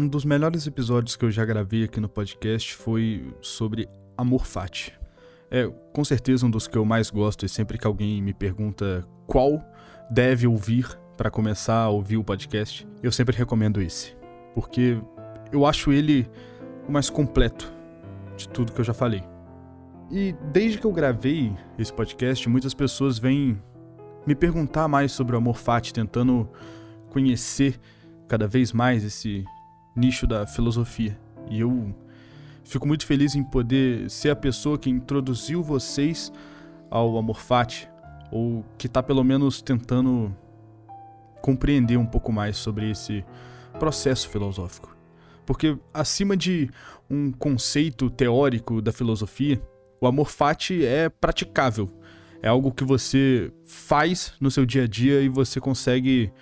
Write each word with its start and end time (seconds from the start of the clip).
Um 0.00 0.08
dos 0.08 0.24
melhores 0.24 0.66
episódios 0.66 1.14
que 1.14 1.26
eu 1.26 1.30
já 1.30 1.44
gravei 1.44 1.84
aqui 1.84 2.00
no 2.00 2.08
podcast 2.08 2.74
foi 2.74 3.34
sobre 3.42 3.86
amor 4.16 4.46
fati. 4.46 4.98
É, 5.50 5.70
com 5.92 6.02
certeza 6.02 6.46
um 6.46 6.50
dos 6.50 6.66
que 6.66 6.78
eu 6.78 6.86
mais 6.86 7.10
gosto 7.10 7.44
e 7.44 7.48
sempre 7.50 7.76
que 7.76 7.86
alguém 7.86 8.22
me 8.22 8.32
pergunta 8.32 9.06
qual 9.26 9.62
deve 10.10 10.46
ouvir 10.46 10.88
para 11.18 11.30
começar 11.30 11.82
a 11.82 11.90
ouvir 11.90 12.16
o 12.16 12.24
podcast, 12.24 12.88
eu 13.02 13.12
sempre 13.12 13.36
recomendo 13.36 13.82
esse, 13.82 14.16
porque 14.54 14.98
eu 15.52 15.66
acho 15.66 15.92
ele 15.92 16.26
o 16.88 16.92
mais 16.92 17.10
completo 17.10 17.70
de 18.38 18.48
tudo 18.48 18.72
que 18.72 18.80
eu 18.80 18.84
já 18.84 18.94
falei. 18.94 19.22
E 20.10 20.34
desde 20.50 20.78
que 20.78 20.86
eu 20.86 20.92
gravei 20.92 21.52
esse 21.78 21.92
podcast, 21.92 22.48
muitas 22.48 22.72
pessoas 22.72 23.18
vêm 23.18 23.60
me 24.26 24.34
perguntar 24.34 24.88
mais 24.88 25.12
sobre 25.12 25.34
o 25.34 25.38
amor 25.38 25.58
fati, 25.58 25.92
tentando 25.92 26.48
conhecer 27.10 27.78
cada 28.26 28.48
vez 28.48 28.72
mais 28.72 29.04
esse 29.04 29.44
nicho 29.94 30.26
da 30.26 30.46
filosofia. 30.46 31.18
E 31.48 31.60
eu 31.60 31.94
fico 32.64 32.86
muito 32.86 33.06
feliz 33.06 33.34
em 33.34 33.42
poder 33.42 34.08
ser 34.10 34.30
a 34.30 34.36
pessoa 34.36 34.78
que 34.78 34.90
introduziu 34.90 35.62
vocês 35.62 36.32
ao 36.90 37.16
amor 37.16 37.40
fati, 37.40 37.88
ou 38.30 38.64
que 38.76 38.86
está 38.86 39.02
pelo 39.02 39.24
menos 39.24 39.62
tentando 39.62 40.34
compreender 41.40 41.96
um 41.96 42.06
pouco 42.06 42.32
mais 42.32 42.56
sobre 42.56 42.90
esse 42.90 43.24
processo 43.78 44.28
filosófico. 44.28 44.96
Porque 45.46 45.76
acima 45.92 46.36
de 46.36 46.70
um 47.08 47.32
conceito 47.32 48.10
teórico 48.10 48.80
da 48.80 48.92
filosofia, 48.92 49.60
o 50.00 50.06
amor 50.06 50.28
fati 50.28 50.84
é 50.84 51.08
praticável. 51.08 51.90
É 52.42 52.48
algo 52.48 52.72
que 52.72 52.84
você 52.84 53.52
faz 53.66 54.32
no 54.40 54.50
seu 54.50 54.64
dia 54.64 54.84
a 54.84 54.86
dia 54.86 55.20
e 55.20 55.28
você 55.28 55.60
consegue 55.60 56.32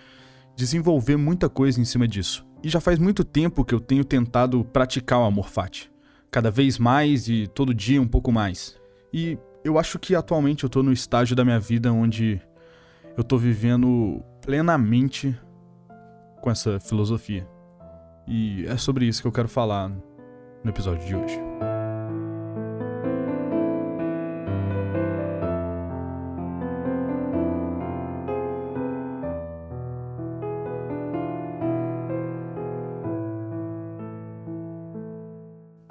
desenvolver 0.56 1.16
muita 1.16 1.48
coisa 1.48 1.80
em 1.80 1.84
cima 1.84 2.06
disso. 2.06 2.47
E 2.62 2.68
já 2.68 2.80
faz 2.80 2.98
muito 2.98 3.24
tempo 3.24 3.64
que 3.64 3.74
eu 3.74 3.80
tenho 3.80 4.04
tentado 4.04 4.64
praticar 4.64 5.20
o 5.20 5.24
amor 5.24 5.48
fati. 5.48 5.90
Cada 6.30 6.50
vez 6.50 6.78
mais 6.78 7.28
e 7.28 7.46
todo 7.46 7.72
dia 7.72 8.02
um 8.02 8.08
pouco 8.08 8.32
mais. 8.32 8.78
E 9.12 9.38
eu 9.64 9.78
acho 9.78 9.98
que 9.98 10.14
atualmente 10.14 10.64
eu 10.64 10.70
tô 10.70 10.82
no 10.82 10.92
estágio 10.92 11.36
da 11.36 11.44
minha 11.44 11.60
vida 11.60 11.92
onde 11.92 12.40
eu 13.16 13.24
tô 13.24 13.38
vivendo 13.38 14.22
plenamente 14.40 15.38
com 16.40 16.50
essa 16.50 16.78
filosofia. 16.80 17.46
E 18.26 18.66
é 18.66 18.76
sobre 18.76 19.06
isso 19.06 19.22
que 19.22 19.28
eu 19.28 19.32
quero 19.32 19.48
falar 19.48 19.88
no 19.88 20.70
episódio 20.70 21.06
de 21.06 21.14
hoje. 21.14 21.38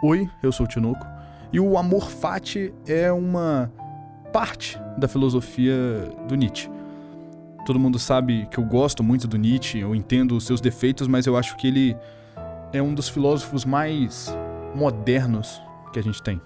Oi, 0.10 0.30
eu 0.42 0.54
sou 0.54 0.66
o 0.66 0.70
Tinoco. 0.70 1.06
E 1.52 1.60
o 1.60 1.78
amor 1.78 2.10
fati 2.10 2.74
é 2.88 3.12
uma 3.12 3.70
parte 4.32 4.80
da 4.98 5.06
filosofia 5.06 5.76
do 6.30 6.36
Nietzsche. 6.36 6.70
Todo 7.66 7.78
mundo 7.78 8.00
sabe 8.00 8.48
que 8.50 8.58
eu 8.58 8.64
gosto 8.64 9.04
muito 9.04 9.28
do 9.28 9.36
Nietzsche, 9.36 9.80
eu 9.80 9.94
entendo 9.94 10.38
os 10.38 10.46
seus 10.46 10.62
defeitos, 10.62 11.10
mas 11.10 11.28
eu 11.28 11.36
acho 11.36 11.58
que 11.58 11.68
ele 11.68 11.98
é 12.72 12.82
um 12.82 12.94
dos 12.94 13.10
filósofos 13.10 13.66
mais 13.66 14.34
modernos 14.74 15.62
que 15.92 16.00
a 16.00 16.02
gente 16.02 16.24
tem. 16.24 16.40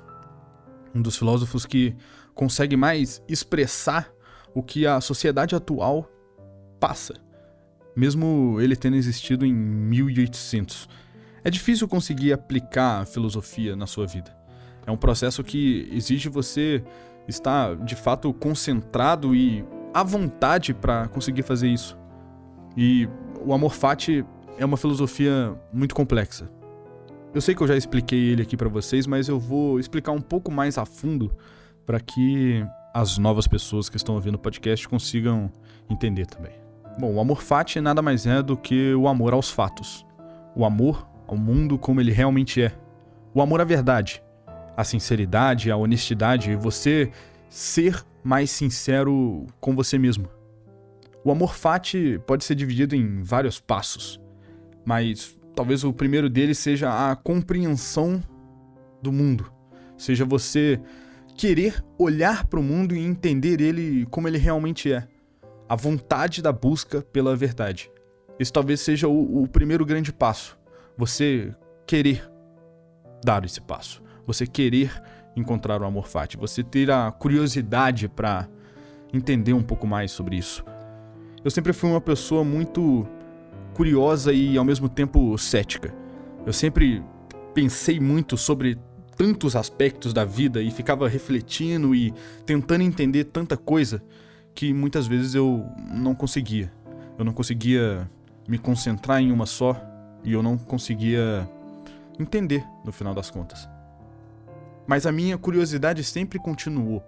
Um 0.96 1.02
dos 1.04 1.16
filósofos 1.16 1.64
que 1.64 1.96
consegue 2.34 2.76
mais 2.76 3.22
expressar 3.30 4.12
o 4.56 4.64
que 4.64 4.88
a 4.88 5.00
sociedade 5.00 5.56
atual 5.56 6.10
passa, 6.80 7.14
mesmo 7.96 8.58
ele 8.60 8.76
tendo 8.76 8.96
existido 8.96 9.46
em 9.46 9.54
1800. 9.54 10.90
É 11.44 11.50
difícil 11.50 11.88
conseguir 11.88 12.34
aplicar 12.34 13.02
a 13.02 13.06
filosofia 13.06 13.76
na 13.76 13.88
sua 13.88 14.06
vida. 14.06 14.36
É 14.86 14.92
um 14.92 14.98
processo 14.98 15.44
que 15.44 15.90
exige 15.92 16.30
você 16.30 16.84
estar 17.28 17.76
de 17.78 17.96
fato 17.96 18.34
concentrado 18.34 19.36
e 19.36 19.64
à 19.94 20.04
vontade 20.04 20.74
para 20.74 21.08
conseguir 21.08 21.44
fazer 21.44 21.68
isso. 21.68 21.98
E 22.76 23.08
o 23.46 23.54
amor 23.54 23.74
fati 23.74 24.26
é 24.58 24.66
uma 24.66 24.78
filosofia 24.78 25.56
muito 25.74 25.96
complexa. 25.96 26.50
Eu 27.34 27.42
sei 27.42 27.56
que 27.56 27.62
eu 27.62 27.68
já 27.68 27.78
expliquei 27.78 28.30
ele 28.30 28.42
aqui 28.42 28.58
para 28.58 28.70
vocês, 28.70 29.08
mas 29.08 29.28
eu 29.28 29.40
vou 29.40 29.80
explicar 29.80 30.12
um 30.12 30.22
pouco 30.22 30.52
mais 30.52 30.78
a 30.78 30.86
fundo 30.86 31.32
para 31.86 32.00
que 32.00 32.66
as 32.94 33.18
novas 33.18 33.48
pessoas 33.48 33.90
que 33.90 33.98
estão 33.98 34.16
ouvindo 34.16 34.36
o 34.36 34.40
podcast 34.40 34.88
consigam 34.88 35.50
entender 35.90 36.26
também. 36.26 36.52
Bom, 37.00 37.14
o 37.14 37.20
amor 37.22 37.42
fati 37.42 37.80
nada 37.80 38.02
mais 38.02 38.26
é 38.26 38.42
do 38.44 38.58
que 38.58 38.94
o 38.94 39.08
amor 39.08 39.34
aos 39.34 39.50
fatos. 39.50 40.06
O 40.56 40.66
amor 40.66 41.08
ao 41.32 41.38
mundo 41.38 41.80
como 41.80 42.02
ele 42.02 42.12
realmente 42.12 42.62
é. 42.62 42.74
O 43.34 43.42
amor 43.42 43.62
à 43.62 43.64
verdade, 43.64 44.22
a 44.76 44.84
sinceridade, 44.84 45.72
a 45.72 45.78
honestidade 45.78 46.52
e 46.52 46.56
você 46.58 47.10
ser 47.50 48.06
mais 48.22 48.52
sincero 48.52 49.48
com 49.62 49.74
você 49.74 49.98
mesmo. 49.98 50.28
O 51.24 51.32
amor 51.32 51.56
fati 51.56 52.20
pode 52.28 52.44
ser 52.44 52.56
dividido 52.56 52.98
em 52.98 53.22
vários 53.22 53.62
passos, 53.62 54.20
mas 54.84 55.40
talvez 55.56 55.86
o 55.86 55.94
primeiro 55.94 56.30
deles 56.30 56.58
seja 56.58 57.10
a 57.10 57.16
compreensão 57.16 58.22
do 59.02 59.12
mundo. 59.12 59.50
Seja 59.98 60.26
você 60.26 60.82
querer 61.38 61.82
olhar 61.98 62.46
para 62.48 62.60
o 62.60 62.64
mundo 62.64 62.94
e 62.94 63.00
entender 63.00 63.62
ele 63.62 64.06
como 64.08 64.28
ele 64.28 64.38
realmente 64.38 64.92
é. 64.92 65.08
A 65.70 65.78
vontade 65.78 66.42
da 66.42 66.52
busca 66.52 67.02
pela 67.02 67.38
verdade. 67.38 67.90
Esse 68.38 68.52
talvez 68.52 68.82
seja 68.82 69.08
o, 69.08 69.44
o 69.44 69.48
primeiro 69.48 69.86
grande 69.86 70.12
passo 70.12 70.60
você 70.98 71.54
querer 71.86 72.30
dar 73.24 73.44
esse 73.46 73.62
passo, 73.62 74.02
você 74.26 74.46
querer 74.46 74.92
encontrar 75.36 75.82
o 75.82 75.86
amor 75.86 76.08
fati, 76.08 76.38
você 76.38 76.64
ter 76.64 76.92
a 76.92 77.12
curiosidade 77.12 78.08
para 78.08 78.48
entender 79.14 79.54
um 79.54 79.64
pouco 79.64 79.88
mais 79.88 80.12
sobre 80.12 80.36
isso. 80.36 80.64
Eu 81.44 81.52
sempre 81.52 81.74
fui 81.74 81.90
uma 81.90 82.02
pessoa 82.02 82.44
muito 82.44 83.08
curiosa 83.74 84.32
e 84.34 84.58
ao 84.58 84.66
mesmo 84.66 84.88
tempo 84.88 85.38
cética. 85.38 85.94
Eu 86.46 86.54
sempre 86.54 87.04
pensei 87.54 88.00
muito 88.00 88.38
sobre 88.38 88.78
tantos 89.18 89.56
aspectos 89.56 90.14
da 90.14 90.26
vida 90.26 90.62
e 90.62 90.72
ficava 90.72 91.08
refletindo 91.08 91.94
e 91.94 92.14
tentando 92.46 92.84
entender 92.84 93.26
tanta 93.26 93.58
coisa 93.58 94.02
que 94.54 94.74
muitas 94.74 95.08
vezes 95.08 95.36
eu 95.36 95.66
não 95.94 96.14
conseguia. 96.14 96.72
Eu 97.18 97.26
não 97.26 97.34
conseguia 97.34 98.10
me 98.48 98.58
concentrar 98.58 99.22
em 99.22 99.32
uma 99.32 99.46
só 99.46 99.74
e 100.24 100.34
eu 100.34 100.44
não 100.44 100.58
conseguia 100.58 101.48
entender 102.20 102.66
no 102.86 102.92
final 102.92 103.14
das 103.14 103.30
contas. 103.30 103.68
Mas 104.88 105.06
a 105.06 105.12
minha 105.12 105.38
curiosidade 105.38 106.04
sempre 106.04 106.40
continuou. 106.40 107.04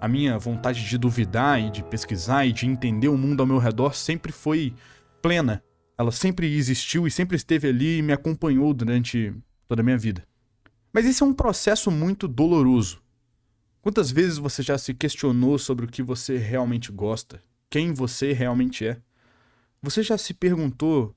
A 0.00 0.06
minha 0.06 0.38
vontade 0.38 0.86
de 0.86 0.96
duvidar 0.96 1.60
e 1.60 1.70
de 1.70 1.82
pesquisar 1.82 2.46
e 2.46 2.52
de 2.52 2.66
entender 2.66 3.08
o 3.08 3.18
mundo 3.18 3.40
ao 3.40 3.46
meu 3.46 3.58
redor 3.58 3.94
sempre 3.94 4.30
foi 4.30 4.74
plena. 5.20 5.62
Ela 5.98 6.12
sempre 6.12 6.54
existiu 6.54 7.06
e 7.06 7.10
sempre 7.10 7.36
esteve 7.36 7.68
ali 7.68 7.98
e 7.98 8.02
me 8.02 8.12
acompanhou 8.12 8.72
durante 8.72 9.34
toda 9.66 9.82
a 9.82 9.84
minha 9.84 9.98
vida. 9.98 10.22
Mas 10.92 11.06
esse 11.06 11.22
é 11.22 11.26
um 11.26 11.34
processo 11.34 11.90
muito 11.90 12.28
doloroso. 12.28 13.02
Quantas 13.82 14.10
vezes 14.10 14.38
você 14.38 14.62
já 14.62 14.78
se 14.78 14.94
questionou 14.94 15.58
sobre 15.58 15.84
o 15.84 15.88
que 15.88 16.02
você 16.02 16.36
realmente 16.36 16.92
gosta? 16.92 17.42
Quem 17.68 17.92
você 17.92 18.32
realmente 18.32 18.86
é? 18.86 18.98
Você 19.82 20.02
já 20.02 20.16
se 20.16 20.34
perguntou 20.34 21.14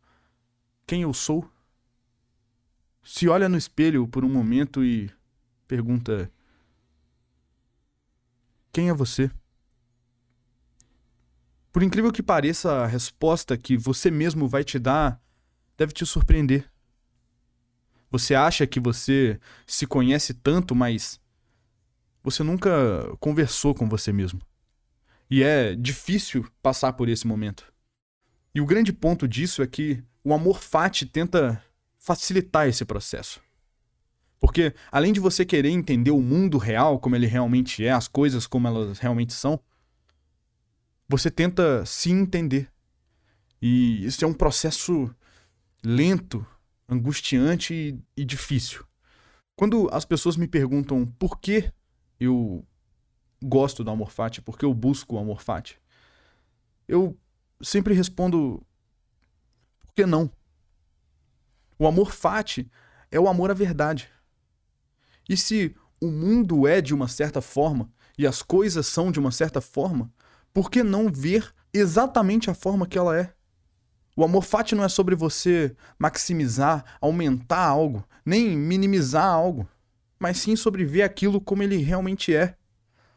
quem 0.91 1.03
eu 1.03 1.13
sou? 1.13 1.49
Se 3.01 3.29
olha 3.29 3.47
no 3.47 3.57
espelho 3.57 4.05
por 4.09 4.25
um 4.25 4.29
momento 4.29 4.83
e 4.83 5.09
pergunta: 5.65 6.29
Quem 8.73 8.89
é 8.89 8.93
você? 8.93 9.31
Por 11.71 11.81
incrível 11.81 12.11
que 12.11 12.21
pareça, 12.21 12.83
a 12.83 12.87
resposta 12.87 13.57
que 13.57 13.77
você 13.77 14.11
mesmo 14.11 14.49
vai 14.49 14.65
te 14.65 14.77
dar 14.77 15.17
deve 15.77 15.93
te 15.93 16.05
surpreender. 16.05 16.69
Você 18.09 18.35
acha 18.35 18.67
que 18.67 18.77
você 18.77 19.39
se 19.65 19.87
conhece 19.87 20.33
tanto, 20.33 20.75
mas 20.75 21.21
você 22.21 22.43
nunca 22.43 22.69
conversou 23.17 23.73
com 23.73 23.87
você 23.87 24.11
mesmo. 24.11 24.41
E 25.29 25.41
é 25.41 25.73
difícil 25.73 26.45
passar 26.61 26.91
por 26.91 27.07
esse 27.07 27.25
momento. 27.25 27.71
E 28.53 28.59
o 28.59 28.65
grande 28.65 28.91
ponto 28.91 29.25
disso 29.25 29.63
é 29.63 29.67
que 29.67 30.03
o 30.23 30.33
amor 30.33 30.59
fati 30.59 31.05
tenta 31.05 31.63
facilitar 31.97 32.67
esse 32.67 32.85
processo. 32.85 33.41
Porque 34.39 34.73
além 34.91 35.13
de 35.13 35.19
você 35.19 35.45
querer 35.45 35.69
entender 35.69 36.11
o 36.11 36.21
mundo 36.21 36.57
real 36.57 36.99
como 36.99 37.15
ele 37.15 37.27
realmente 37.27 37.85
é, 37.85 37.91
as 37.91 38.07
coisas 38.07 38.47
como 38.47 38.67
elas 38.67 38.97
realmente 38.97 39.33
são, 39.33 39.59
você 41.07 41.29
tenta 41.29 41.85
se 41.85 42.09
entender. 42.09 42.71
E 43.61 44.03
isso 44.03 44.25
é 44.25 44.27
um 44.27 44.33
processo 44.33 45.13
lento, 45.83 46.45
angustiante 46.89 47.73
e, 47.73 48.21
e 48.21 48.25
difícil. 48.25 48.83
Quando 49.55 49.87
as 49.91 50.05
pessoas 50.05 50.35
me 50.35 50.47
perguntam 50.47 51.05
por 51.05 51.39
que 51.39 51.71
eu 52.19 52.65
gosto 53.43 53.83
do 53.83 53.91
amor 53.91 54.11
fati, 54.11 54.41
por 54.41 54.57
que 54.57 54.65
eu 54.65 54.73
busco 54.73 55.15
o 55.15 55.19
amor 55.19 55.41
fati, 55.41 55.79
eu 56.87 57.15
sempre 57.61 57.93
respondo 57.93 58.65
por 59.91 59.95
que 59.95 60.05
não? 60.05 60.31
O 61.77 61.85
amor 61.85 62.13
fati 62.13 62.71
é 63.11 63.19
o 63.19 63.27
amor 63.27 63.51
à 63.51 63.53
verdade. 63.53 64.09
E 65.27 65.35
se 65.35 65.75
o 65.99 66.07
mundo 66.07 66.65
é 66.65 66.79
de 66.79 66.93
uma 66.93 67.09
certa 67.09 67.41
forma 67.41 67.91
e 68.17 68.25
as 68.25 68.41
coisas 68.41 68.87
são 68.87 69.11
de 69.11 69.19
uma 69.19 69.31
certa 69.31 69.59
forma, 69.59 70.11
por 70.53 70.71
que 70.71 70.81
não 70.81 71.11
ver 71.11 71.53
exatamente 71.73 72.49
a 72.49 72.53
forma 72.53 72.87
que 72.87 72.97
ela 72.97 73.17
é? 73.17 73.33
O 74.15 74.23
amor 74.23 74.43
fati 74.43 74.75
não 74.75 74.83
é 74.83 74.89
sobre 74.89 75.13
você 75.13 75.75
maximizar, 75.99 76.97
aumentar 77.01 77.65
algo, 77.65 78.07
nem 78.25 78.57
minimizar 78.57 79.25
algo, 79.25 79.67
mas 80.17 80.37
sim 80.37 80.55
sobre 80.55 80.85
ver 80.85 81.01
aquilo 81.01 81.41
como 81.41 81.63
ele 81.63 81.77
realmente 81.77 82.33
é, 82.33 82.55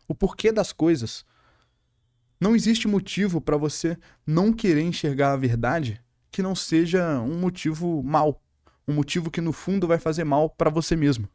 o 0.09 0.15
porquê 0.15 0.51
das 0.51 0.73
coisas. 0.73 1.25
Não 2.41 2.57
existe 2.57 2.89
motivo 2.89 3.41
para 3.41 3.57
você 3.57 3.97
não 4.27 4.53
querer 4.53 4.83
enxergar 4.83 5.33
a 5.33 5.37
verdade 5.37 6.04
que 6.35 6.43
não 6.43 6.57
seja 6.57 7.21
um 7.21 7.39
motivo 7.39 8.03
mal, 8.03 8.43
um 8.89 8.93
motivo 8.93 9.31
que 9.31 9.41
no 9.41 9.53
fundo 9.53 9.87
vai 9.87 10.01
fazer 10.01 10.25
mal 10.25 10.51
para 10.51 10.69
você 10.69 10.97
mesmo. 10.97 11.29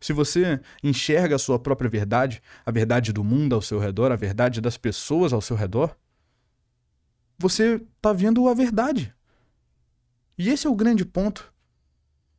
Se 0.00 0.12
você 0.12 0.60
enxerga 0.80 1.34
a 1.34 1.38
sua 1.40 1.58
própria 1.58 1.90
verdade, 1.90 2.40
a 2.64 2.70
verdade 2.70 3.12
do 3.12 3.24
mundo 3.24 3.52
ao 3.52 3.60
seu 3.60 3.80
redor, 3.80 4.12
a 4.12 4.16
verdade 4.16 4.60
das 4.60 4.76
pessoas 4.76 5.32
ao 5.32 5.40
seu 5.40 5.56
redor, 5.56 5.96
você 7.36 7.82
está 7.96 8.12
vendo 8.12 8.46
a 8.48 8.54
verdade. 8.54 9.12
E 10.38 10.48
esse 10.50 10.68
é 10.68 10.70
o 10.70 10.76
grande 10.76 11.04
ponto. 11.04 11.52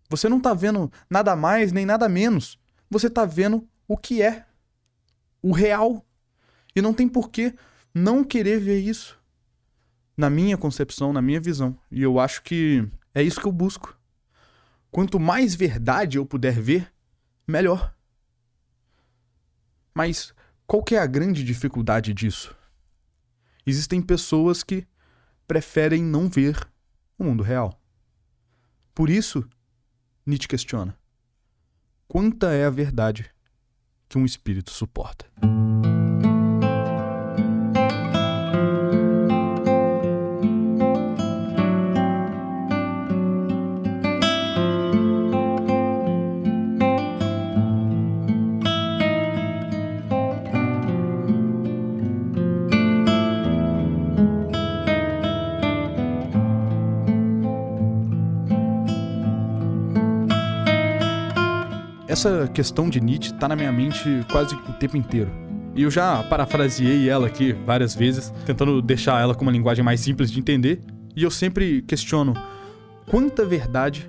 Você 0.10 0.30
não 0.30 0.38
está 0.38 0.54
vendo 0.54 0.90
nada 1.10 1.36
mais 1.36 1.74
nem 1.74 1.86
nada 1.86 2.08
menos. 2.08 2.58
Você 2.90 3.08
está 3.08 3.26
vendo 3.26 3.68
o 3.90 3.98
que 3.98 4.22
é, 4.22 4.46
o 5.42 5.52
real. 5.52 6.06
E 6.74 6.82
não 6.82 6.94
tem 6.94 7.10
por 7.10 7.30
que 7.30 7.54
não 7.94 8.24
querer 8.24 8.62
ver 8.62 8.80
isso. 8.80 9.22
Na 10.16 10.30
minha 10.30 10.58
concepção, 10.58 11.12
na 11.12 11.22
minha 11.22 11.42
visão. 11.42 11.78
E 11.92 12.02
eu 12.02 12.20
acho 12.20 12.44
que 12.44 12.88
é 13.14 13.24
isso 13.24 13.40
que 13.40 13.48
eu 13.48 13.52
busco. 13.52 13.98
Quanto 14.92 15.20
mais 15.20 15.56
verdade 15.56 16.18
eu 16.18 16.26
puder 16.26 16.60
ver, 16.60 16.94
melhor. 17.48 17.96
Mas 19.94 20.34
qual 20.68 20.84
que 20.84 20.96
é 20.96 21.00
a 21.00 21.08
grande 21.08 21.44
dificuldade 21.44 22.14
disso? 22.14 22.56
Existem 23.66 24.02
pessoas 24.02 24.64
que 24.64 24.86
preferem 25.48 26.04
não 26.04 26.30
ver 26.30 26.68
o 27.18 27.24
mundo 27.24 27.44
real. 27.44 27.80
Por 28.94 29.10
isso, 29.10 29.48
Nietzsche 30.26 30.48
questiona: 30.48 30.98
quanta 32.08 32.52
é 32.54 32.66
a 32.66 32.70
verdade 32.70 33.30
que 34.08 34.18
um 34.18 34.26
espírito 34.26 34.72
suporta? 34.72 35.26
Essa 62.14 62.48
questão 62.48 62.92
de 62.92 63.02
Nietzsche 63.02 63.34
tá 63.34 63.48
na 63.48 63.56
minha 63.56 63.72
mente 63.72 64.24
quase 64.32 64.54
o 64.54 64.74
tempo 64.74 64.96
inteiro. 64.96 65.32
E 65.76 65.82
eu 65.82 65.90
já 65.90 66.22
parafraseei 66.22 67.10
ela 67.10 67.26
aqui 67.26 67.54
várias 67.54 67.96
vezes, 67.96 68.32
tentando 68.46 68.84
deixar 68.84 69.20
ela 69.20 69.34
com 69.34 69.42
uma 69.42 69.52
linguagem 69.52 69.84
mais 69.84 70.00
simples 70.00 70.30
de 70.30 70.40
entender. 70.40 70.80
E 71.16 71.24
eu 71.24 71.32
sempre 71.32 71.82
questiono: 71.82 72.36
quanta 73.10 73.44
verdade 73.44 74.08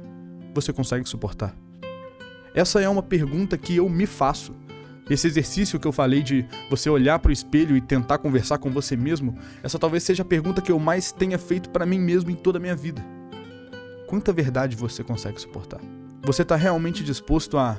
você 0.55 0.71
consegue 0.71 1.09
suportar? 1.09 1.57
Essa 2.55 2.79
é 2.79 2.89
uma 2.89 3.03
pergunta 3.03 3.57
que 3.57 3.77
eu 3.77 3.89
me 3.89 4.05
faço. 4.05 4.55
Esse 5.09 5.27
exercício 5.27 5.81
que 5.81 5.87
eu 5.87 5.93
falei 5.93 6.23
de 6.23 6.47
você 6.69 6.91
olhar 6.91 7.19
para 7.19 7.31
o 7.31 7.33
espelho 7.33 7.75
e 7.75 7.81
tentar 7.81 8.19
conversar 8.19 8.59
com 8.59 8.71
você 8.71 8.97
mesmo, 8.97 9.35
essa 9.63 9.79
talvez 9.79 10.03
seja 10.03 10.23
a 10.23 10.27
pergunta 10.27 10.61
que 10.61 10.73
eu 10.73 10.79
mais 10.79 11.11
tenha 11.11 11.39
feito 11.39 11.71
para 11.71 11.87
mim 11.87 11.99
mesmo 11.99 12.31
em 12.31 12.35
toda 12.35 12.59
a 12.59 12.61
minha 12.61 12.77
vida. 12.77 13.03
Quanta 14.07 14.31
verdade 14.31 14.77
você 14.77 15.03
consegue 15.03 15.41
suportar? 15.41 15.81
Você 16.23 16.43
está 16.43 16.57
realmente 16.57 17.03
disposto 17.03 17.59
a 17.59 17.79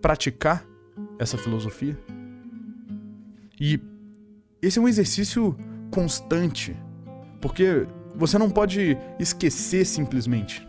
praticar 0.00 0.64
essa 1.18 1.36
filosofia. 1.36 1.98
E 3.60 3.80
esse 4.60 4.78
é 4.78 4.82
um 4.82 4.88
exercício 4.88 5.56
constante, 5.90 6.76
porque 7.40 7.86
você 8.14 8.38
não 8.38 8.50
pode 8.50 8.96
esquecer 9.18 9.84
simplesmente. 9.84 10.66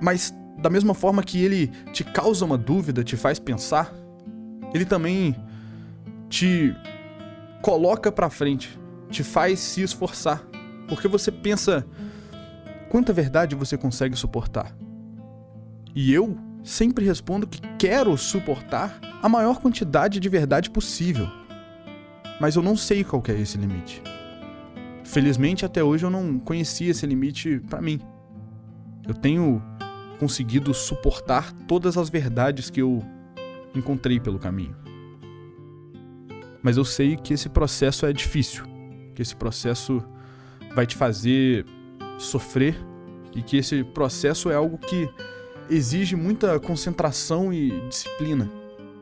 Mas 0.00 0.32
da 0.58 0.70
mesma 0.70 0.94
forma 0.94 1.22
que 1.22 1.42
ele 1.42 1.68
te 1.92 2.04
causa 2.04 2.44
uma 2.44 2.56
dúvida, 2.56 3.04
te 3.04 3.16
faz 3.16 3.38
pensar, 3.38 3.92
ele 4.72 4.84
também 4.84 5.36
te 6.28 6.74
coloca 7.62 8.10
para 8.10 8.30
frente, 8.30 8.78
te 9.10 9.22
faz 9.22 9.60
se 9.60 9.82
esforçar, 9.82 10.44
porque 10.88 11.08
você 11.08 11.30
pensa 11.30 11.86
quanta 12.90 13.12
verdade 13.12 13.54
você 13.54 13.76
consegue 13.76 14.16
suportar. 14.16 14.76
E 15.94 16.12
eu 16.12 16.36
sempre 16.64 17.04
respondo 17.04 17.46
que 17.46 17.60
quero 17.78 18.16
suportar 18.16 18.98
a 19.22 19.28
maior 19.28 19.60
quantidade 19.60 20.18
de 20.18 20.28
verdade 20.28 20.70
possível. 20.70 21.28
Mas 22.40 22.56
eu 22.56 22.62
não 22.62 22.76
sei 22.76 23.04
qual 23.04 23.22
é 23.28 23.32
esse 23.32 23.58
limite. 23.58 24.02
Felizmente, 25.04 25.64
até 25.64 25.84
hoje 25.84 26.04
eu 26.06 26.10
não 26.10 26.38
conhecia 26.38 26.90
esse 26.90 27.06
limite 27.06 27.60
para 27.68 27.80
mim. 27.80 28.00
Eu 29.06 29.14
tenho 29.14 29.62
conseguido 30.18 30.72
suportar 30.72 31.52
todas 31.68 31.98
as 31.98 32.08
verdades 32.08 32.70
que 32.70 32.80
eu 32.80 33.04
encontrei 33.74 34.18
pelo 34.18 34.38
caminho. 34.38 34.74
Mas 36.62 36.78
eu 36.78 36.84
sei 36.84 37.16
que 37.16 37.34
esse 37.34 37.50
processo 37.50 38.06
é 38.06 38.12
difícil, 38.12 38.64
que 39.14 39.20
esse 39.20 39.36
processo 39.36 40.02
vai 40.74 40.86
te 40.86 40.96
fazer 40.96 41.66
sofrer 42.18 42.74
e 43.34 43.42
que 43.42 43.58
esse 43.58 43.84
processo 43.84 44.50
é 44.50 44.54
algo 44.54 44.78
que 44.78 45.08
exige 45.68 46.16
muita 46.16 46.58
concentração 46.60 47.52
e 47.52 47.88
disciplina. 47.88 48.50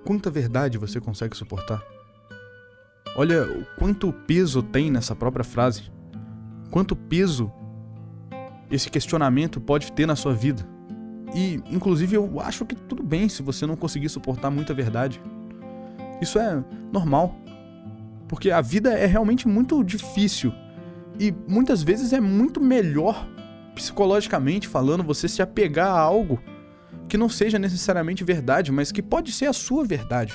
Quanta 0.05 0.31
verdade 0.31 0.79
você 0.79 1.01
consegue 1.01 1.37
suportar? 1.37 1.83
Olha 3.17 3.45
o 3.45 3.65
quanto 3.79 4.13
peso 4.13 4.63
tem 4.63 4.91
nessa 4.91 5.15
própria 5.15 5.45
frase. 5.45 5.91
Quanto 6.71 6.97
peso 6.97 7.53
esse 8.71 8.91
questionamento 8.91 9.61
pode 9.61 9.93
ter 9.93 10.07
na 10.07 10.17
sua 10.17 10.33
vida. 10.33 10.67
E, 11.35 11.63
inclusive, 11.71 12.17
eu 12.17 12.41
acho 12.41 12.65
que 12.65 12.75
tudo 12.75 13.03
bem 13.03 13.29
se 13.29 13.43
você 13.43 13.67
não 13.67 13.77
conseguir 13.77 14.09
suportar 14.09 14.51
muita 14.51 14.73
verdade. 14.73 15.21
Isso 16.21 16.39
é 16.39 16.63
normal. 16.91 17.35
Porque 18.29 18.51
a 18.51 18.61
vida 18.61 18.93
é 18.93 19.05
realmente 19.05 19.47
muito 19.47 19.83
difícil. 19.85 20.53
E 21.21 21.35
muitas 21.47 21.83
vezes 21.83 22.13
é 22.15 22.21
muito 22.21 22.61
melhor, 22.61 23.29
psicologicamente 23.75 24.67
falando, 24.67 25.03
você 25.03 25.29
se 25.29 25.43
apegar 25.43 25.89
a 25.89 26.01
algo 26.01 26.41
que 27.12 27.19
não 27.19 27.28
seja 27.28 27.59
necessariamente 27.59 28.25
verdade, 28.25 28.73
mas 28.73 28.90
que 28.90 29.02
pode 29.02 29.33
ser 29.33 29.45
a 29.45 29.52
sua 29.52 29.85
verdade. 29.85 30.33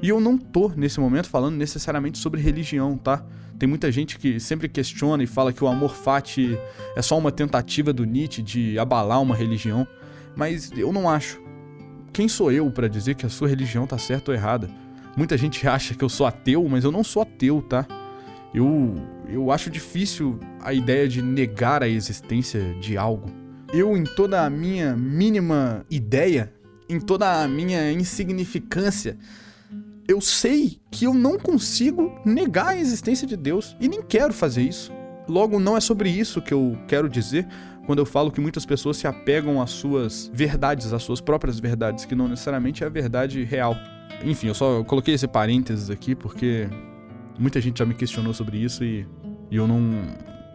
E 0.00 0.08
eu 0.08 0.20
não 0.20 0.38
tô 0.38 0.68
nesse 0.68 1.00
momento 1.00 1.28
falando 1.28 1.56
necessariamente 1.56 2.16
sobre 2.16 2.40
religião, 2.40 2.96
tá? 2.96 3.20
Tem 3.58 3.68
muita 3.68 3.90
gente 3.90 4.16
que 4.16 4.38
sempre 4.38 4.68
questiona 4.68 5.20
e 5.24 5.26
fala 5.26 5.52
que 5.52 5.64
o 5.64 5.66
amor 5.66 5.96
fati 5.96 6.56
é 6.94 7.02
só 7.02 7.18
uma 7.18 7.32
tentativa 7.32 7.92
do 7.92 8.04
Nietzsche 8.04 8.40
de 8.40 8.78
abalar 8.78 9.20
uma 9.20 9.34
religião, 9.34 9.84
mas 10.36 10.70
eu 10.76 10.92
não 10.92 11.10
acho. 11.10 11.42
Quem 12.12 12.28
sou 12.28 12.52
eu 12.52 12.70
para 12.70 12.86
dizer 12.86 13.16
que 13.16 13.26
a 13.26 13.28
sua 13.28 13.48
religião 13.48 13.88
tá 13.88 13.98
certa 13.98 14.30
ou 14.30 14.36
errada? 14.36 14.70
Muita 15.16 15.36
gente 15.36 15.66
acha 15.66 15.92
que 15.92 16.04
eu 16.04 16.08
sou 16.08 16.24
ateu, 16.24 16.64
mas 16.68 16.84
eu 16.84 16.92
não 16.92 17.02
sou 17.02 17.22
ateu, 17.22 17.60
tá? 17.62 17.84
Eu 18.54 18.94
eu 19.28 19.50
acho 19.50 19.70
difícil 19.70 20.38
a 20.60 20.72
ideia 20.72 21.08
de 21.08 21.20
negar 21.20 21.82
a 21.82 21.88
existência 21.88 22.74
de 22.74 22.96
algo 22.96 23.39
eu, 23.72 23.96
em 23.96 24.04
toda 24.04 24.44
a 24.44 24.50
minha 24.50 24.96
mínima 24.96 25.84
ideia, 25.90 26.52
em 26.88 26.98
toda 26.98 27.42
a 27.42 27.48
minha 27.48 27.92
insignificância, 27.92 29.16
eu 30.08 30.20
sei 30.20 30.80
que 30.90 31.04
eu 31.04 31.14
não 31.14 31.38
consigo 31.38 32.12
negar 32.24 32.68
a 32.68 32.76
existência 32.76 33.26
de 33.26 33.36
Deus 33.36 33.76
e 33.80 33.88
nem 33.88 34.02
quero 34.02 34.32
fazer 34.32 34.62
isso. 34.62 34.92
Logo, 35.28 35.60
não 35.60 35.76
é 35.76 35.80
sobre 35.80 36.10
isso 36.10 36.42
que 36.42 36.52
eu 36.52 36.76
quero 36.88 37.08
dizer 37.08 37.46
quando 37.86 38.00
eu 38.00 38.06
falo 38.06 38.30
que 38.30 38.40
muitas 38.40 38.66
pessoas 38.66 38.96
se 38.96 39.06
apegam 39.06 39.62
às 39.62 39.70
suas 39.70 40.30
verdades, 40.34 40.92
às 40.92 41.02
suas 41.02 41.20
próprias 41.20 41.60
verdades, 41.60 42.04
que 42.04 42.14
não 42.14 42.26
necessariamente 42.26 42.82
é 42.82 42.86
a 42.86 42.90
verdade 42.90 43.44
real. 43.44 43.76
Enfim, 44.24 44.48
eu 44.48 44.54
só 44.54 44.82
coloquei 44.82 45.14
esse 45.14 45.28
parênteses 45.28 45.90
aqui 45.90 46.14
porque 46.14 46.68
muita 47.38 47.60
gente 47.60 47.78
já 47.78 47.86
me 47.86 47.94
questionou 47.94 48.34
sobre 48.34 48.58
isso 48.58 48.84
e, 48.84 49.06
e 49.50 49.56
eu 49.56 49.66
não, 49.66 49.80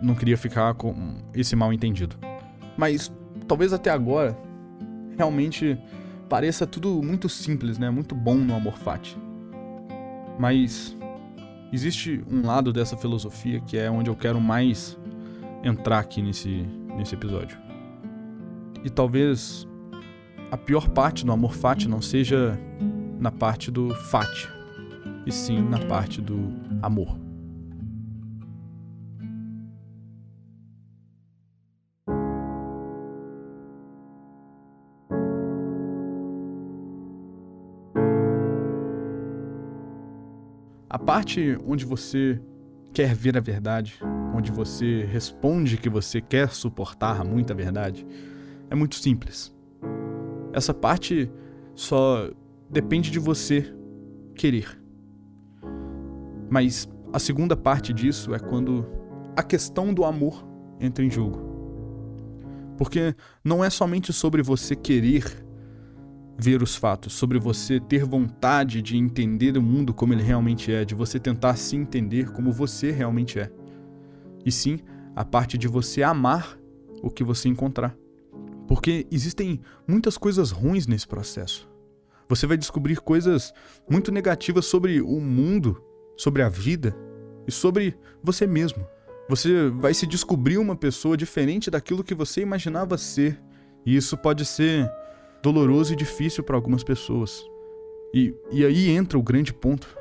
não 0.01 0.15
queria 0.15 0.38
ficar 0.38 0.74
com 0.74 1.15
esse 1.34 1.55
mal 1.55 1.72
entendido. 1.72 2.17
Mas 2.77 3.12
talvez 3.48 3.74
até 3.74 3.89
agora 3.89 4.38
realmente 5.17 5.77
pareça 6.29 6.65
tudo 6.65 7.01
muito 7.01 7.29
simples, 7.29 7.77
né? 7.77 7.89
Muito 7.89 8.15
bom 8.15 8.36
no 8.36 8.55
amor 8.55 8.77
fati. 8.77 9.17
Mas 10.38 10.96
existe 11.72 12.24
um 12.29 12.46
lado 12.46 12.74
dessa 12.74 12.98
filosofia 12.98 13.60
que 13.62 13.77
é 13.77 13.89
onde 13.89 14.10
eu 14.10 14.15
quero 14.15 14.39
mais 14.39 14.98
entrar 15.63 16.00
aqui 16.00 16.22
nesse, 16.22 16.65
nesse 16.96 17.15
episódio. 17.15 17.58
E 18.84 18.89
talvez 18.89 19.67
a 20.51 20.58
pior 20.58 20.89
parte 20.89 21.25
do 21.25 21.32
amor 21.32 21.53
fati 21.53 21.88
não 21.88 22.01
seja 22.01 22.60
na 23.20 23.32
parte 23.32 23.72
do 23.72 23.94
fati, 23.96 24.48
e 25.25 25.32
sim 25.32 25.62
na 25.62 25.79
parte 25.79 26.22
do 26.22 26.53
amor. 26.82 27.25
A 40.96 40.98
parte 40.98 41.60
onde 41.68 41.84
você 41.84 42.40
quer 42.94 43.14
ver 43.14 43.36
a 43.36 43.42
verdade, 43.42 44.00
onde 44.34 44.50
você 44.50 45.04
responde 45.04 45.75
que 45.75 45.90
você 45.90 46.22
quer 46.22 46.52
suportar 46.52 47.22
muita 47.25 47.54
verdade, 47.54 48.08
é 48.70 48.75
muito 48.75 48.96
simples. 48.96 49.54
Essa 50.54 50.74
parte 50.74 51.30
só 51.75 52.32
depende 52.70 53.12
de 53.12 53.20
você 53.20 53.75
querer. 54.36 54.82
Mas 56.50 56.88
a 57.12 57.20
segunda 57.20 57.58
parte 57.58 57.92
disso 57.92 58.34
é 58.34 58.40
quando 58.40 58.88
a 59.36 59.44
questão 59.44 59.94
do 59.94 60.06
amor 60.06 60.48
entra 60.80 61.04
em 61.04 61.12
jogo. 61.12 61.42
Porque 62.78 63.14
não 63.44 63.62
é 63.62 63.70
somente 63.70 64.14
sobre 64.14 64.42
você 64.42 64.78
querer 64.78 65.45
ver 66.38 66.62
os 66.62 66.75
fatos, 66.75 67.13
sobre 67.13 67.39
você 67.39 67.80
ter 67.80 68.04
vontade 68.04 68.82
de 68.82 68.98
entender 68.98 69.58
o 69.58 69.62
mundo 69.62 69.94
como 69.94 70.13
ele 70.13 70.24
realmente 70.24 70.72
é, 70.72 70.84
de 70.84 70.94
você 70.94 71.20
tentar 71.20 71.56
se 71.56 71.75
entender 71.75 72.32
como 72.32 72.51
você 72.51 72.92
realmente 72.92 73.39
é. 73.39 73.50
E 74.46 74.51
sim, 74.51 74.80
a 75.15 75.24
parte 75.24 75.58
de 75.58 75.68
você 75.68 76.04
amar 76.04 76.58
o 77.01 77.10
que 77.10 77.24
você 77.24 77.48
encontrar. 77.48 77.96
Porque 78.68 79.08
existem 79.12 79.62
muitas 79.88 80.18
coisas 80.18 80.51
ruins 80.51 80.88
nesse 80.88 81.08
processo. 81.08 81.70
Você 82.27 82.48
vai 82.48 82.58
descobrir 82.58 83.00
coisas 83.00 83.54
muito 83.89 84.12
negativas 84.12 84.65
sobre 84.65 85.00
o 85.01 85.20
mundo, 85.20 85.82
sobre 86.18 86.42
a 86.42 86.50
vida 86.50 86.96
e 87.48 87.51
sobre 87.51 87.96
você 88.24 88.48
mesmo. 88.48 88.86
Você 89.30 89.70
vai 89.70 89.94
se 89.94 90.06
descobrir 90.06 90.58
uma 90.58 90.75
pessoa 90.75 91.15
diferente 91.15 91.70
daquilo 91.70 92.04
que 92.04 92.15
você 92.15 92.42
imaginava 92.42 92.98
ser. 92.98 93.39
E 93.86 93.96
isso 93.96 94.18
pode 94.18 94.46
ser 94.46 94.89
doloroso 95.42 95.94
e 95.94 95.96
difícil 95.96 96.44
para 96.44 96.56
algumas 96.56 96.84
pessoas. 96.84 97.46
E, 98.13 98.34
e 98.51 98.65
aí 98.65 98.89
entra 98.89 99.18
o 99.18 99.24
grande 99.24 99.54
ponto. 99.54 99.98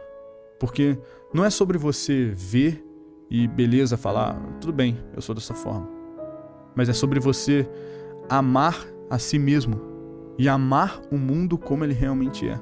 Porque 0.59 0.97
não 1.33 1.45
é 1.45 1.51
sobre 1.51 1.77
você 1.77 2.31
ver 2.35 2.85
e 3.29 3.49
beleza 3.49 3.97
falar, 3.97 4.41
tudo 4.61 4.73
bem, 4.73 4.99
eu 5.15 5.21
sou 5.21 5.35
dessa 5.35 5.55
forma. 5.55 5.89
Mas 6.75 6.89
é 6.89 6.93
sobre 6.93 7.19
você 7.19 7.69
amar 8.29 8.87
a 9.11 9.19
si 9.19 9.39
mesmo 9.39 9.81
e 10.39 10.49
amar 10.49 11.01
o 11.11 11.17
mundo 11.17 11.59
como 11.59 11.85
ele 11.85 11.95
realmente 11.95 12.49
é. 12.49 12.59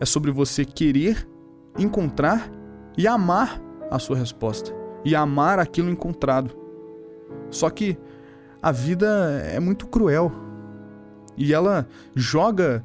É 0.00 0.04
sobre 0.04 0.30
você 0.30 0.64
querer 0.64 1.28
encontrar 1.78 2.50
e 2.96 3.06
amar 3.06 3.60
a 3.90 3.98
sua 3.98 4.16
resposta 4.16 4.74
e 5.04 5.14
amar 5.14 5.58
aquilo 5.58 5.90
encontrado. 5.90 6.50
Só 7.50 7.70
que 7.70 7.96
a 8.60 8.72
vida 8.72 9.06
é 9.52 9.60
muito 9.60 9.86
cruel 9.86 10.32
e 11.38 11.54
ela 11.54 11.88
joga 12.14 12.84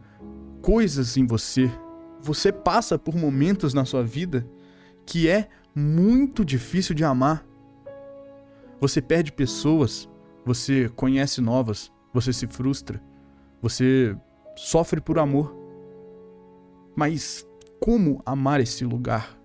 coisas 0.61 1.17
em 1.17 1.25
você. 1.25 1.69
Você 2.21 2.51
passa 2.51 2.97
por 2.97 3.15
momentos 3.15 3.73
na 3.73 3.83
sua 3.83 4.03
vida 4.03 4.47
que 5.05 5.27
é 5.27 5.49
muito 5.75 6.45
difícil 6.45 6.93
de 6.93 7.03
amar. 7.03 7.45
Você 8.79 9.01
perde 9.01 9.31
pessoas, 9.31 10.07
você 10.45 10.87
conhece 10.95 11.41
novas, 11.41 11.91
você 12.13 12.31
se 12.31 12.47
frustra, 12.47 13.01
você 13.61 14.15
sofre 14.55 15.01
por 15.01 15.17
amor. 15.17 15.53
Mas 16.95 17.45
como 17.79 18.21
amar 18.25 18.61
esse 18.61 18.85
lugar? 18.85 19.37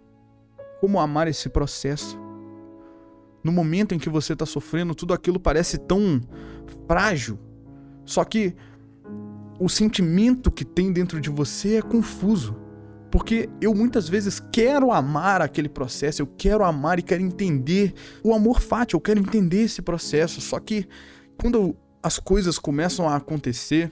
Como 0.80 1.00
amar 1.00 1.26
esse 1.28 1.48
processo? 1.48 2.18
No 3.42 3.50
momento 3.50 3.94
em 3.94 3.98
que 3.98 4.10
você 4.10 4.34
está 4.34 4.44
sofrendo, 4.44 4.94
tudo 4.94 5.14
aquilo 5.14 5.40
parece 5.40 5.78
tão 5.78 6.20
frágil. 6.86 7.38
Só 8.04 8.24
que 8.24 8.54
o 9.58 9.68
sentimento 9.68 10.50
que 10.50 10.64
tem 10.64 10.92
dentro 10.92 11.20
de 11.20 11.30
você 11.30 11.76
é 11.76 11.82
confuso. 11.82 12.56
Porque 13.10 13.48
eu 13.60 13.74
muitas 13.74 14.08
vezes 14.08 14.38
quero 14.52 14.92
amar 14.92 15.40
aquele 15.40 15.68
processo, 15.68 16.20
eu 16.20 16.26
quero 16.26 16.62
amar 16.62 16.98
e 16.98 17.02
quero 17.02 17.22
entender 17.22 17.94
o 18.22 18.34
amor 18.34 18.60
fati, 18.60 18.94
eu 18.94 19.00
quero 19.00 19.18
entender 19.18 19.62
esse 19.62 19.80
processo. 19.80 20.40
Só 20.40 20.60
que 20.60 20.86
quando 21.40 21.74
as 22.02 22.18
coisas 22.18 22.58
começam 22.58 23.08
a 23.08 23.16
acontecer, 23.16 23.90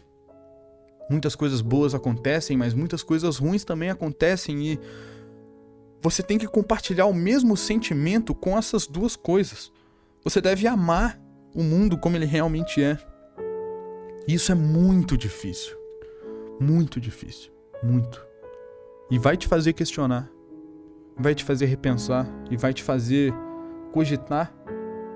muitas 1.11 1.35
coisas 1.35 1.63
boas 1.63 1.95
acontecem, 1.95 2.57
mas 2.57 2.75
muitas 2.75 3.03
coisas 3.03 3.39
ruins 3.39 3.65
também 3.65 3.89
acontecem 3.89 4.73
e 4.73 4.81
você 6.03 6.23
tem 6.23 6.39
que 6.39 6.47
compartilhar 6.47 7.07
o 7.07 7.15
mesmo 7.15 7.57
sentimento 7.57 8.35
com 8.35 8.57
essas 8.57 8.87
duas 8.87 9.17
coisas. 9.17 9.73
Você 10.23 10.41
deve 10.41 10.67
amar 10.67 11.19
o 11.55 11.63
mundo 11.63 11.97
como 11.97 12.17
ele 12.17 12.27
realmente 12.27 12.83
é. 12.83 12.99
Isso 14.27 14.51
é 14.51 14.55
muito 14.55 15.17
difícil. 15.17 15.77
Muito 16.61 17.01
difícil. 17.01 17.53
Muito. 17.83 18.25
E 19.09 19.19
vai 19.19 19.37
te 19.37 19.47
fazer 19.47 19.73
questionar. 19.73 20.29
Vai 21.17 21.35
te 21.35 21.45
fazer 21.45 21.67
repensar. 21.67 22.27
E 22.51 22.57
vai 22.57 22.75
te 22.75 22.83
fazer 22.83 23.33
cogitar, 23.93 24.53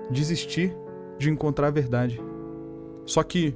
desistir 0.09 0.75
de 1.19 1.29
encontrar 1.29 1.67
a 1.67 1.71
verdade. 1.71 2.21
Só 3.05 3.21
que 3.21 3.53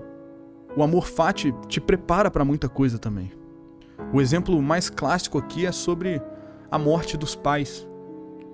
o 0.75 0.83
amor 0.83 1.07
fati 1.07 1.53
te 1.67 1.79
prepara 1.79 2.29
para 2.29 2.43
muita 2.43 2.67
coisa 2.67 2.99
também. 2.99 3.31
O 4.11 4.19
exemplo 4.19 4.61
mais 4.61 4.89
clássico 4.89 5.37
aqui 5.37 5.65
é 5.65 5.71
sobre 5.71 6.21
a 6.69 6.77
morte 6.77 7.15
dos 7.15 7.33
pais. 7.33 7.87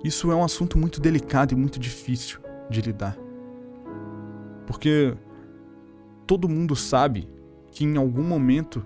Isso 0.04 0.30
é 0.30 0.34
um 0.36 0.44
assunto 0.44 0.78
muito 0.78 1.00
delicado 1.00 1.52
e 1.52 1.56
muito 1.56 1.80
difícil 1.80 2.38
de 2.70 2.80
lidar. 2.80 3.18
Porque 4.66 5.16
todo 6.32 6.48
mundo 6.48 6.74
sabe 6.74 7.28
que 7.70 7.84
em 7.84 7.98
algum 7.98 8.22
momento 8.22 8.82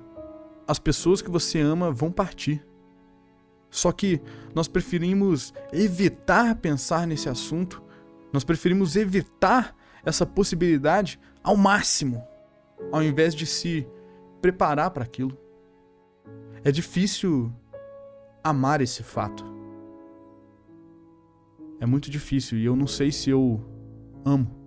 as 0.67 0.81
pessoas 0.81 1.23
que 1.23 1.31
você 1.31 1.61
ama 1.61 1.93
vão 1.93 2.11
partir. 2.11 2.67
Só 3.71 3.93
que 3.93 4.21
nós 4.53 4.67
preferimos 4.67 5.55
evitar 5.73 6.57
pensar 6.57 7.07
nesse 7.07 7.29
assunto, 7.29 7.81
nós 8.33 8.43
preferimos 8.43 8.97
evitar 8.97 9.76
essa 10.05 10.26
possibilidade 10.26 11.21
ao 11.41 11.57
máximo, 11.57 12.21
ao 12.91 13.00
invés 13.00 13.33
de 13.33 13.47
se 13.47 13.87
preparar 14.43 14.91
para 14.91 15.05
aquilo. 15.05 15.38
É 16.65 16.73
difícil 16.73 17.53
amar 18.43 18.81
esse 18.81 19.05
fato. 19.05 19.45
É 21.79 21.87
muito 21.87 22.11
difícil 22.11 22.59
e 22.59 22.65
eu 22.65 22.75
não 22.75 22.88
sei 22.88 23.12
se 23.12 23.31
eu 23.31 23.65
amo 24.25 24.65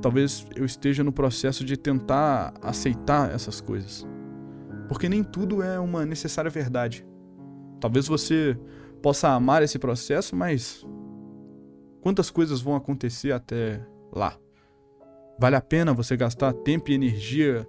talvez 0.00 0.46
eu 0.54 0.64
esteja 0.64 1.02
no 1.02 1.12
processo 1.12 1.64
de 1.64 1.76
tentar 1.76 2.54
aceitar 2.62 3.30
essas 3.30 3.60
coisas. 3.60 4.06
Porque 4.88 5.08
nem 5.08 5.22
tudo 5.22 5.62
é 5.62 5.78
uma 5.78 6.06
necessária 6.06 6.50
verdade. 6.50 7.06
Talvez 7.80 8.08
você 8.08 8.58
possa 9.02 9.28
amar 9.28 9.62
esse 9.62 9.78
processo, 9.78 10.34
mas 10.34 10.86
quantas 12.00 12.30
coisas 12.30 12.60
vão 12.60 12.74
acontecer 12.74 13.32
até 13.32 13.84
lá? 14.12 14.36
Vale 15.38 15.56
a 15.56 15.60
pena 15.60 15.92
você 15.92 16.16
gastar 16.16 16.52
tempo 16.52 16.90
e 16.90 16.94
energia 16.94 17.68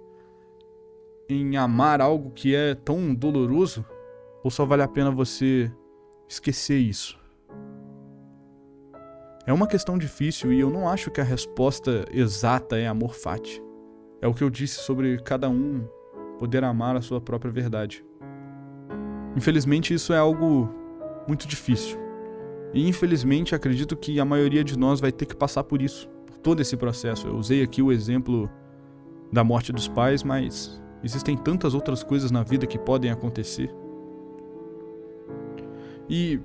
em 1.28 1.56
amar 1.56 2.00
algo 2.00 2.30
que 2.30 2.54
é 2.54 2.74
tão 2.74 3.14
doloroso? 3.14 3.84
Ou 4.42 4.50
só 4.50 4.64
vale 4.64 4.82
a 4.82 4.88
pena 4.88 5.10
você 5.10 5.70
esquecer 6.28 6.78
isso? 6.78 7.19
É 9.46 9.52
uma 9.52 9.66
questão 9.66 9.96
difícil 9.96 10.52
e 10.52 10.60
eu 10.60 10.70
não 10.70 10.88
acho 10.88 11.10
que 11.10 11.20
a 11.20 11.24
resposta 11.24 12.04
exata 12.12 12.76
é 12.76 12.86
amor 12.86 13.14
fati. 13.14 13.62
É 14.20 14.28
o 14.28 14.34
que 14.34 14.44
eu 14.44 14.50
disse 14.50 14.80
sobre 14.80 15.18
cada 15.22 15.48
um 15.48 15.84
poder 16.38 16.62
amar 16.62 16.94
a 16.96 17.00
sua 17.00 17.20
própria 17.20 17.50
verdade. 17.50 18.04
Infelizmente, 19.36 19.94
isso 19.94 20.12
é 20.12 20.18
algo 20.18 20.68
muito 21.26 21.48
difícil. 21.48 21.98
E 22.74 22.86
infelizmente, 22.86 23.54
acredito 23.54 23.96
que 23.96 24.20
a 24.20 24.24
maioria 24.24 24.62
de 24.62 24.78
nós 24.78 25.00
vai 25.00 25.10
ter 25.10 25.26
que 25.26 25.34
passar 25.34 25.64
por 25.64 25.80
isso, 25.80 26.08
por 26.26 26.36
todo 26.36 26.60
esse 26.60 26.76
processo. 26.76 27.26
Eu 27.26 27.36
usei 27.36 27.62
aqui 27.62 27.80
o 27.80 27.90
exemplo 27.90 28.48
da 29.32 29.42
morte 29.42 29.72
dos 29.72 29.88
pais, 29.88 30.22
mas 30.22 30.80
existem 31.02 31.36
tantas 31.36 31.74
outras 31.74 32.02
coisas 32.02 32.30
na 32.30 32.42
vida 32.42 32.66
que 32.66 32.78
podem 32.78 33.10
acontecer. 33.10 33.74
E 36.08 36.40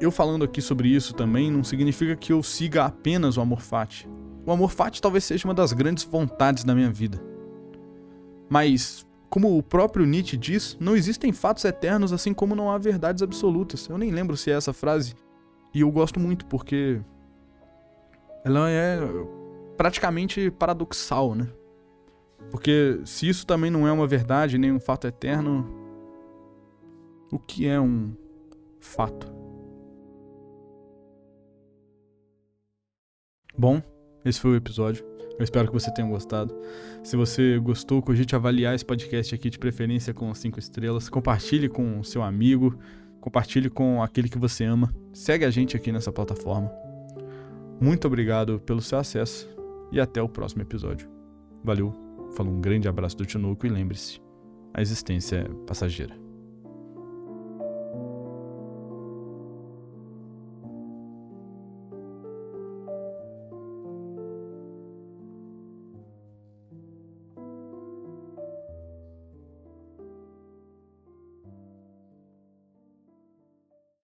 eu 0.00 0.10
falando 0.10 0.44
aqui 0.44 0.62
sobre 0.62 0.88
isso 0.88 1.14
também 1.14 1.50
não 1.50 1.62
significa 1.62 2.16
que 2.16 2.32
eu 2.32 2.42
siga 2.42 2.86
apenas 2.86 3.36
o 3.36 3.40
amor 3.40 3.60
fati. 3.60 4.08
O 4.46 4.50
amor 4.50 4.70
fati 4.70 5.00
talvez 5.00 5.24
seja 5.24 5.46
uma 5.46 5.54
das 5.54 5.72
grandes 5.72 6.04
vontades 6.04 6.64
da 6.64 6.74
minha 6.74 6.90
vida. 6.90 7.22
Mas, 8.48 9.06
como 9.28 9.56
o 9.56 9.62
próprio 9.62 10.06
Nietzsche 10.06 10.36
diz, 10.36 10.76
não 10.80 10.96
existem 10.96 11.32
fatos 11.32 11.64
eternos 11.64 12.12
assim 12.12 12.32
como 12.32 12.56
não 12.56 12.70
há 12.70 12.78
verdades 12.78 13.22
absolutas. 13.22 13.86
Eu 13.88 13.98
nem 13.98 14.10
lembro 14.10 14.36
se 14.36 14.50
é 14.50 14.54
essa 14.54 14.72
frase. 14.72 15.14
E 15.74 15.82
eu 15.82 15.90
gosto 15.90 16.18
muito 16.18 16.46
porque 16.46 17.00
ela 18.42 18.70
é 18.70 18.98
praticamente 19.76 20.50
paradoxal, 20.50 21.34
né? 21.34 21.46
Porque 22.50 23.00
se 23.04 23.28
isso 23.28 23.46
também 23.46 23.70
não 23.70 23.86
é 23.86 23.92
uma 23.92 24.06
verdade, 24.06 24.58
nem 24.58 24.72
um 24.72 24.80
fato 24.80 25.06
eterno, 25.06 25.68
o 27.30 27.38
que 27.38 27.68
é 27.68 27.78
um 27.78 28.12
fato? 28.80 29.39
Bom, 33.60 33.82
esse 34.24 34.40
foi 34.40 34.52
o 34.52 34.56
episódio. 34.56 35.04
Eu 35.38 35.44
espero 35.44 35.66
que 35.66 35.74
você 35.74 35.92
tenha 35.92 36.08
gostado. 36.08 36.58
Se 37.04 37.14
você 37.14 37.58
gostou, 37.58 38.00
cogite 38.00 38.34
avaliar 38.34 38.74
esse 38.74 38.82
podcast 38.82 39.34
aqui 39.34 39.50
de 39.50 39.58
preferência 39.58 40.14
com 40.14 40.34
5 40.34 40.58
estrelas. 40.58 41.10
Compartilhe 41.10 41.68
com 41.68 42.02
seu 42.02 42.22
amigo, 42.22 42.78
compartilhe 43.20 43.68
com 43.68 44.02
aquele 44.02 44.30
que 44.30 44.38
você 44.38 44.64
ama. 44.64 44.90
Segue 45.12 45.44
a 45.44 45.50
gente 45.50 45.76
aqui 45.76 45.92
nessa 45.92 46.10
plataforma. 46.10 46.72
Muito 47.78 48.06
obrigado 48.06 48.60
pelo 48.60 48.80
seu 48.80 48.96
acesso 48.96 49.46
e 49.92 50.00
até 50.00 50.22
o 50.22 50.28
próximo 50.28 50.62
episódio. 50.62 51.06
Valeu! 51.62 51.94
Falou 52.34 52.54
um 52.54 52.62
grande 52.62 52.88
abraço 52.88 53.18
do 53.18 53.26
Tinoco 53.26 53.66
e 53.66 53.68
lembre-se, 53.68 54.22
a 54.72 54.80
existência 54.80 55.36
é 55.36 55.48
passageira. 55.66 56.29